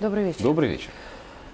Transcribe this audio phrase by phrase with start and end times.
[0.00, 0.42] Добрый вечер.
[0.44, 0.90] Добрый вечер.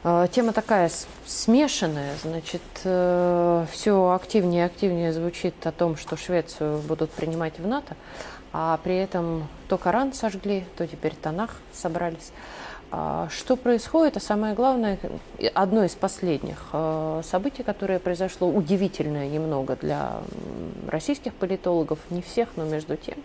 [0.02, 0.90] А, тема такая
[1.24, 7.66] смешанная, значит, э, все активнее и активнее звучит о том, что Швецию будут принимать в
[7.66, 7.96] НАТО,
[8.52, 12.32] а при этом то Коран сожгли, то теперь Танах собрались.
[12.90, 14.98] А, что происходит, а самое главное,
[15.54, 20.18] одно из последних э, событий, которое произошло, удивительное немного для
[20.88, 23.18] российских политологов, не всех, но между тем,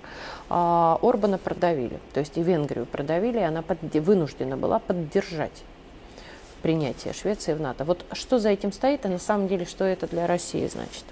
[0.49, 5.63] а, Орбана продавили, то есть и Венгрию продавили, и она вынуждена была поддержать
[6.62, 7.85] принятие Швеции в НАТО.
[7.85, 11.05] Вот что за этим стоит, а на самом деле что это для России значит?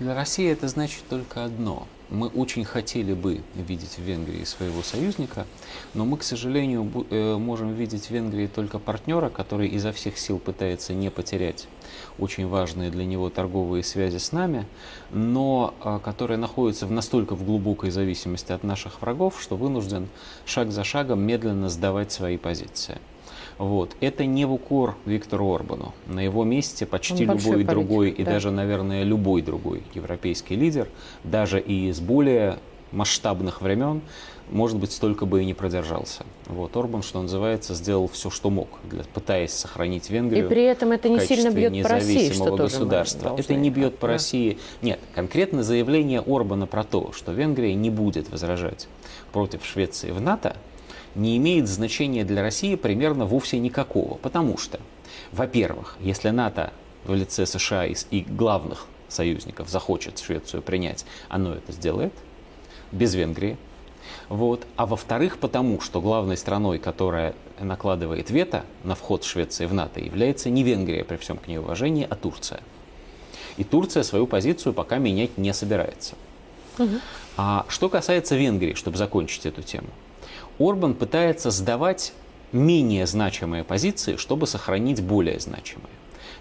[0.00, 5.46] Для России это значит только одно– мы очень хотели бы видеть в Венгрии своего союзника,
[5.94, 10.38] но мы, к сожалению, э, можем видеть в Венгрии только партнера, который изо всех сил
[10.38, 11.68] пытается не потерять
[12.18, 14.66] очень важные для него торговые связи с нами,
[15.10, 20.08] но а, который находится в настолько в глубокой зависимости от наших врагов, что вынужден
[20.44, 22.98] шаг за шагом медленно сдавать свои позиции.
[23.60, 23.94] Вот.
[24.00, 25.92] Это не в укор Виктору Орбану.
[26.06, 28.22] На его месте почти любой политик, другой да.
[28.22, 30.88] и даже, наверное, любой другой европейский лидер,
[31.24, 32.58] даже и из более
[32.90, 34.00] масштабных времен,
[34.48, 36.24] может быть, столько бы и не продержался.
[36.46, 40.46] Вот Орбан, что называется, сделал все, что мог, для, пытаясь сохранить Венгрию.
[40.46, 43.36] И при этом это не сильно бьет по России, что государства.
[43.38, 44.14] Это не бьет по да.
[44.14, 44.58] России.
[44.80, 48.88] Нет, конкретно заявление Орбана про то, что Венгрия не будет возражать
[49.32, 50.56] против Швеции в НАТО,
[51.14, 54.14] не имеет значения для России примерно вовсе никакого.
[54.14, 54.80] Потому что,
[55.32, 56.72] во-первых, если НАТО
[57.04, 62.12] в лице США и главных союзников захочет Швецию принять, оно это сделает
[62.92, 63.56] без Венгрии.
[64.28, 64.66] Вот.
[64.76, 70.50] А во-вторых, потому что главной страной, которая накладывает вето на вход Швеции в НАТО, является
[70.50, 72.60] не Венгрия, при всем к ней уважении, а Турция.
[73.56, 76.14] И Турция свою позицию пока менять не собирается.
[76.78, 76.94] Угу.
[77.36, 79.88] А что касается Венгрии, чтобы закончить эту тему,
[80.60, 82.12] Орбан пытается сдавать
[82.52, 85.88] менее значимые позиции, чтобы сохранить более значимые.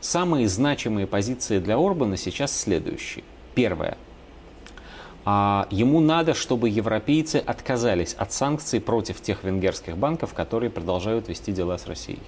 [0.02, 3.24] Самые значимые позиции для Орбана сейчас следующие.
[3.56, 3.98] Первое.
[5.24, 11.54] А, ему надо, чтобы европейцы отказались от санкций против тех венгерских банков, которые продолжают вести
[11.54, 12.20] дела с Россией.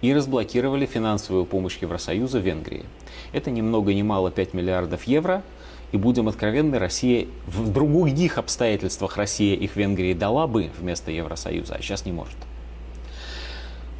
[0.00, 2.86] И разблокировали финансовую помощь Евросоюза Венгрии.
[3.32, 5.42] Это ни много ни мало 5 миллиардов евро–
[5.92, 11.82] и будем откровенны, Россия в других обстоятельствах Россия их Венгрии дала бы вместо Евросоюза, а
[11.82, 12.36] сейчас не может.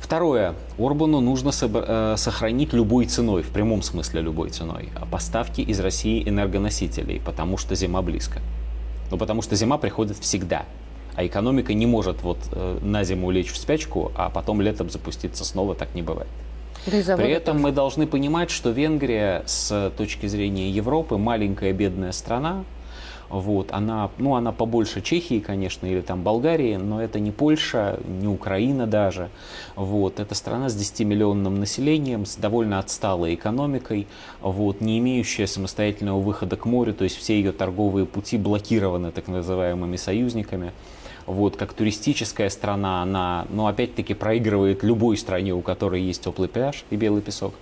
[0.01, 0.55] Второе.
[0.79, 7.21] Орбану нужно э, сохранить любой ценой, в прямом смысле любой ценой, поставки из России энергоносителей,
[7.21, 8.41] потому что зима близко.
[9.11, 10.65] Ну, потому что зима приходит всегда.
[11.15, 15.45] А экономика не может вот э, на зиму лечь в спячку, а потом летом запуститься
[15.45, 16.29] снова, так не бывает.
[16.87, 17.63] Да При этом тоже.
[17.63, 22.65] мы должны понимать, что Венгрия с точки зрения Европы маленькая бедная страна,
[23.33, 28.29] вот, она, ну, она побольше Чехии, конечно, или там Болгарии, но это не Польша, не
[28.29, 29.31] Украина даже.
[29.75, 34.07] Вот, это страна с 10-миллионным населением, с довольно отсталой экономикой,
[34.43, 39.29] вот, не имеющая самостоятельного выхода к морю, то есть все ее торговые пути блокированы так
[39.29, 40.73] называемыми союзниками.
[41.27, 46.85] Вот, как туристическая страна, она, ну, опять-таки, проигрывает любой стране, у которой есть теплый пляж
[46.91, 47.55] и белый песок.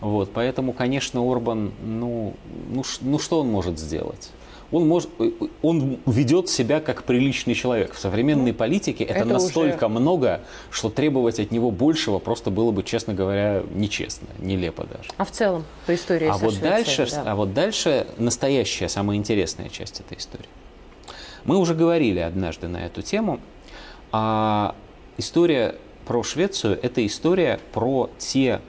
[0.00, 2.34] Вот, поэтому, конечно, Орбан, ну,
[2.70, 4.30] ну, ну что он может сделать?
[4.72, 5.10] он, может,
[5.62, 7.94] он ведет себя как приличный человек.
[7.94, 9.88] В современной ну, политике это, это настолько уже...
[9.88, 15.10] много, что требовать от него большего просто было бы, честно говоря, нечестно, нелепо даже.
[15.16, 17.22] А в целом по истории а вот Швецией, дальше, да.
[17.26, 20.48] А вот дальше настоящая, самая интересная часть этой истории.
[21.44, 23.40] Мы уже говорили однажды на эту тему.
[24.12, 24.74] А
[25.16, 28.60] история про Швецию– это история про те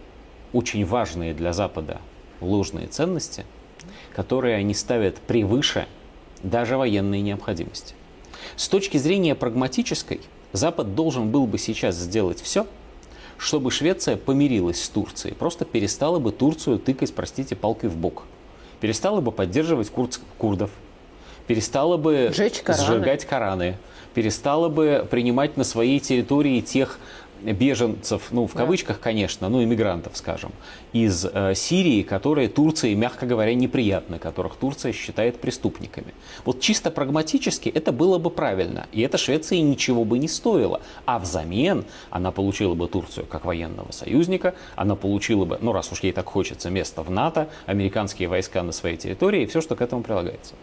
[0.54, 2.00] очень важные для Запада
[2.42, 3.46] ложные ценности,
[4.14, 5.88] которые они ставят превыше
[6.44, 7.96] даже военной необходимости.
[8.56, 10.22] С точки зрения прагматической,
[10.52, 12.68] Запад должен был бы сейчас сделать все,
[13.38, 18.24] чтобы Швеция помирилась с Турцией, просто перестала бы Турцию тыкать, простите, палкой в бок,
[18.82, 20.72] перестала бы поддерживать курд, курдов,
[21.52, 22.32] перестала бы
[22.64, 22.86] Кораны.
[22.86, 23.76] сжигать Кораны,
[24.14, 26.98] перестала бы принимать на своей территории тех
[27.44, 30.52] беженцев, ну, в кавычках, конечно, ну, иммигрантов, скажем,
[30.94, 36.14] из э, Сирии, которые Турции, мягко говоря, неприятны, которых Турция считает преступниками.
[36.46, 40.82] Вот чисто прагматически это было бы правильно, и это Швеции ничего бы не стоило.
[41.06, 46.02] А взамен она получила бы Турцию как военного союзника, она получила бы, ну, раз уж
[46.02, 49.82] ей так хочется, место в НАТО, американские войска на своей территории и все, что к
[49.82, 50.54] этому прилагается.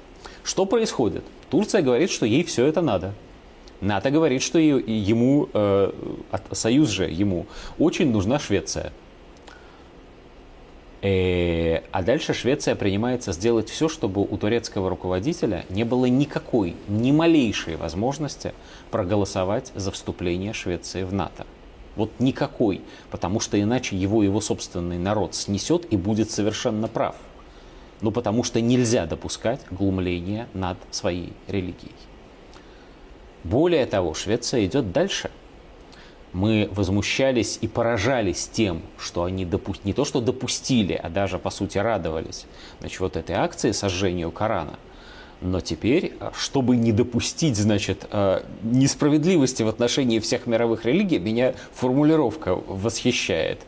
[0.45, 1.25] Что происходит?
[1.51, 3.13] Турция говорит, что ей все это надо.
[3.81, 5.93] НАТО говорит, что ему, э,
[6.53, 7.47] союз же ему,
[7.79, 8.93] очень нужна Швеция.
[11.01, 17.13] Э, а дальше Швеция принимается сделать все, чтобы у турецкого руководителя не было никакой, ни
[17.13, 18.53] малейшей возможности
[18.91, 21.47] проголосовать за вступление Швеции в НАТО.
[21.95, 22.81] Вот никакой,
[23.11, 27.17] потому что иначе его его собственный народ снесет и будет совершенно прав.
[28.01, 31.95] Ну, потому что нельзя допускать глумления над своей религией.
[33.49, 35.31] Более того, Швеция идет дальше.
[36.35, 39.75] Мы возмущались и поражались тем, что они допу...
[39.85, 42.45] не то что допустили, а даже, по сути, радовались
[42.81, 44.79] значит, вот этой акции сожжению Корана–
[45.41, 51.55] но теперь, э, чтобы не допустить, значит, э, несправедливости в отношении всех мировых религий, меня
[51.73, 53.61] формулировка восхищает.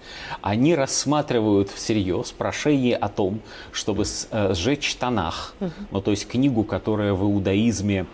[0.42, 3.40] Они рассматривают всерьез прошение о том,
[3.72, 5.54] чтобы э, сжечь Танах,
[5.90, 8.06] ну, то есть книгу, которая в иудаизме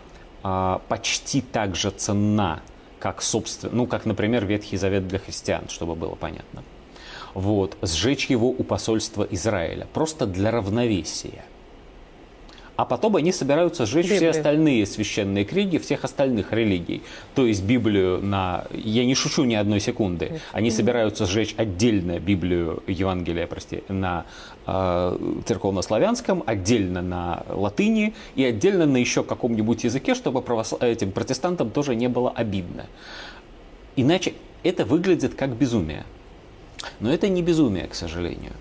[0.88, 2.60] почти так же ценна,
[2.98, 6.62] как, собственно, ну, как, например, Ветхий Завет для христиан, чтобы было понятно.
[7.34, 11.44] Вот, сжечь его у посольства Израиля, просто для равновесия–
[12.76, 14.32] а потом они собираются сжечь Библию.
[14.32, 17.02] все остальные священные книги всех остальных религий.
[17.34, 18.66] То есть Библию на...
[18.72, 20.40] Я не шучу ни одной секунды.
[20.52, 24.26] Они собираются сжечь отдельно Библию, Евангелие, прости, на
[24.66, 30.82] э, церковнославянском, отдельно на латыни и отдельно на еще каком-нибудь языке, чтобы православ...
[30.82, 32.86] этим протестантам тоже не было обидно.
[33.96, 36.04] Иначе это выглядит как безумие.
[37.00, 38.52] Но это не безумие, к сожалению.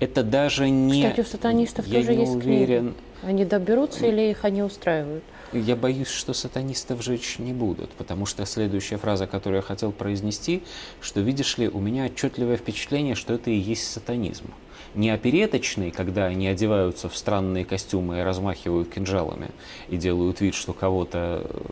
[0.00, 1.02] Это даже не...
[1.04, 2.80] Кстати, у сатанистов я тоже есть уверен.
[2.80, 2.94] книги.
[3.22, 5.24] Они доберутся или их они устраивают?
[5.52, 10.62] Я боюсь, что сатанистов жечь не будут, потому что следующая фраза, которую я хотел произнести,
[11.00, 14.46] что, видишь ли, у меня отчетливое впечатление, что это и есть сатанизм.
[14.94, 19.50] Не опереточный, когда они одеваются в странные костюмы и размахивают кинжалами
[19.88, 21.62] и делают вид, что кого-то э,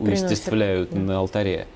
[0.00, 0.98] увестествляют да.
[0.98, 1.68] на алтаре,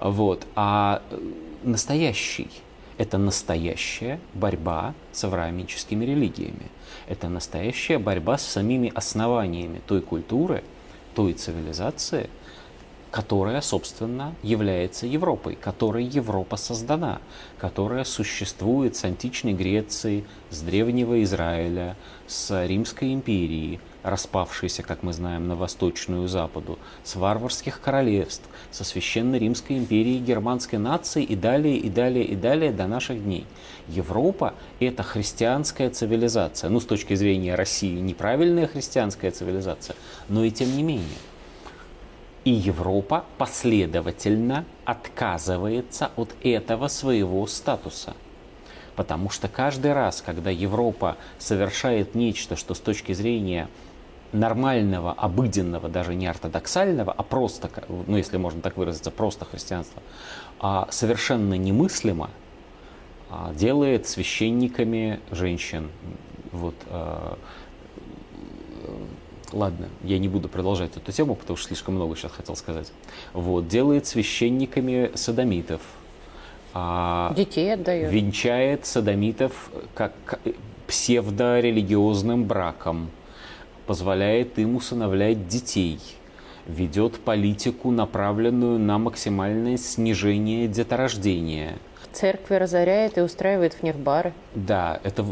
[0.00, 1.18] вот, а э,
[1.62, 2.48] настоящий.
[2.98, 6.70] Это настоящая борьба с авраамическими религиями.
[7.06, 10.64] Это настоящая борьба с самими основаниями той культуры,
[11.14, 12.30] той цивилизации,
[13.10, 17.20] которая, собственно, является Европой, которой Европа создана,
[17.58, 25.48] которая существует с античной Греции, с древнего Израиля, с Римской империи, распавшейся, как мы знаем,
[25.48, 31.88] на восточную западу, с варварских королевств, со священной Римской империей, германской нации и далее, и
[31.88, 33.46] далее, и далее до наших дней.
[33.88, 36.70] Европа– это христианская цивилизация.
[36.70, 39.96] Ну, с точки зрения России, неправильная христианская цивилизация,
[40.28, 41.18] но и тем не менее.
[42.46, 48.14] И Европа последовательно отказывается от этого своего статуса.
[48.94, 53.68] Потому что каждый раз, когда Европа совершает нечто, что с точки зрения
[54.30, 60.00] нормального, обыденного, даже не ортодоксального, а просто, ну если можно так выразиться, просто христианства,
[60.60, 62.30] а совершенно немыслимо,
[63.28, 65.90] а, делает священниками женщин.
[66.52, 67.38] Вот, а,
[69.56, 72.92] ладно, я не буду продолжать эту тему, потому что слишком много сейчас хотел сказать.
[73.32, 75.80] Вот, делает священниками садомитов.
[76.74, 78.12] А, Детей отдает.
[78.12, 80.12] Венчает садомитов как
[80.86, 83.10] псевдорелигиозным браком.
[83.86, 86.00] Позволяет им усыновлять детей
[86.66, 91.78] ведет политику, направленную на максимальное снижение деторождения–
[92.16, 94.32] церкви разоряет и устраивает в них бары.
[94.54, 95.24] Да, это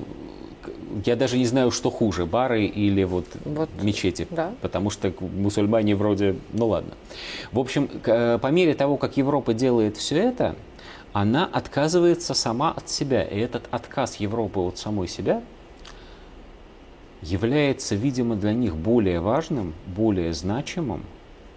[1.04, 4.52] я даже не знаю, что хуже, бары или вот, вот мечети, да.
[4.60, 6.94] потому что мусульмане вроде, ну ладно.
[7.52, 10.56] В общем, по мере того, как Европа делает все это,
[11.12, 13.22] она отказывается сама от себя.
[13.22, 15.42] И этот отказ Европы от самой себя
[17.22, 21.04] является, видимо, для них более важным, более значимым,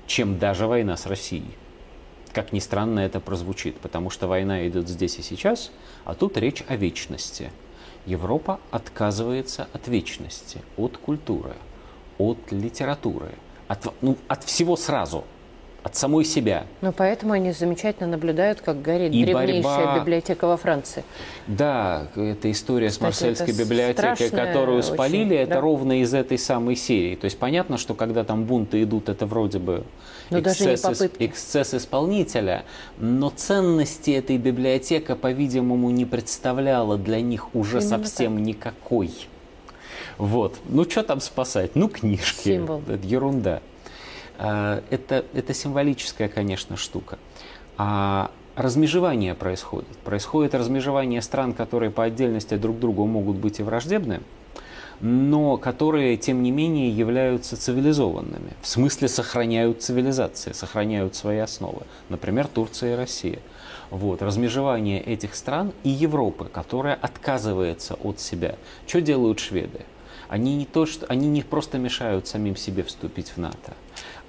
[0.05, 1.55] чем даже война с Россией
[2.37, 5.71] как ни странно это прозвучит, потому что война идет здесь и сейчас,
[6.05, 7.49] а тут речь о вечности.
[8.07, 11.53] Европа отказывается от вечности, от культуры,
[12.17, 13.35] от литературы,
[13.67, 15.23] от, ну, от всего сразу–
[15.87, 16.65] от самой себя.
[16.81, 19.99] Ну, поэтому они замечательно наблюдают, как горит и древнейшая борьба...
[19.99, 21.03] библиотека во Франции.
[21.47, 25.61] Да, эта история Кстати, с Марсельской библиотекой, которую спалили, очень, это да?
[25.61, 27.15] ровно из этой самой серии.
[27.15, 29.85] То есть понятно, что когда там бунты идут, это вроде бы
[30.29, 30.83] эксцесс,
[31.19, 32.65] эксцесс исполнителя,
[32.97, 38.45] но ценности этой библиотека, по-видимому, не представляла для них уже Именно совсем так.
[38.45, 39.11] никакой.
[40.17, 40.57] Вот.
[40.67, 41.75] Ну, что там спасать?
[41.75, 42.49] Ну, книжки.
[42.49, 42.81] Символ.
[42.87, 43.61] Это ерунда.
[44.37, 47.17] Э, это, это символическая, конечно, штука.
[47.77, 49.97] А размежевание происходит.
[50.03, 54.21] Происходит размежевание стран, которые по отдельности друг другу могут быть и враждебны,
[54.99, 58.53] но которые, тем не менее, являются цивилизованными.
[58.61, 61.83] В смысле сохраняют цивилизации, сохраняют свои основы.
[62.09, 63.39] Например, Турция и Россия.
[63.91, 68.55] Вот, размежевание этих стран и Европы, которая отказывается от себя.
[68.85, 69.81] Что делают шведы?
[70.29, 73.75] Они не, то, что, они не просто мешают самим себе вступить в НАТО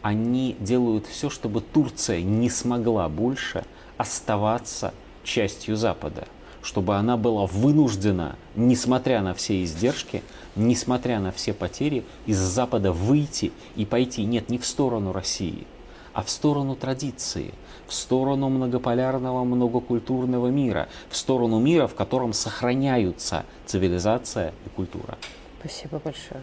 [0.02, 3.64] они делают все, чтобы Турция не смогла больше
[3.96, 6.28] оставаться частью Запада,
[6.62, 10.22] чтобы она была вынуждена, несмотря на все издержки,
[10.56, 15.66] несмотря на все потери, из Запада выйти и пойти, нет, не в сторону России,
[16.12, 17.54] а в сторону традиции,
[17.86, 25.16] в сторону многополярного, многокультурного мира, в сторону мира, в котором сохраняются цивилизация и культура.
[25.60, 26.42] Спасибо большое.